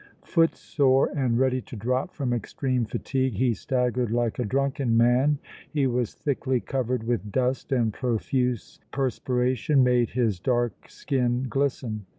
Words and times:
Footsore 0.23 1.11
and 1.15 1.37
ready 1.37 1.61
to 1.61 1.75
drop 1.75 2.11
from 2.11 2.33
extreme 2.33 2.85
fatigue, 2.85 3.35
he 3.35 3.53
staggered 3.53 4.09
like 4.09 4.39
a 4.39 4.45
drunken 4.45 4.97
man. 4.97 5.37
He 5.71 5.85
was 5.85 6.15
thickly 6.15 6.59
covered 6.59 7.03
with 7.03 7.31
dust 7.31 7.71
and 7.71 7.93
profuse 7.93 8.79
perspiration 8.91 9.83
made 9.83 10.09
his 10.09 10.39
dark 10.39 10.89
skin 10.89 11.45
glisten. 11.47 12.07